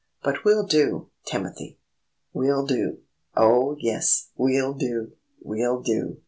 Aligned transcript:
"But 0.23 0.43
we'll 0.43 0.65
do, 0.65 1.11
Timothy! 1.27 1.77
We'll 2.33 2.65
do! 2.65 3.01
Oh, 3.37 3.75
yes, 3.79 4.31
we'll 4.35 4.73
do! 4.73 5.11
We'll 5.43 5.83
do!" 5.83 6.17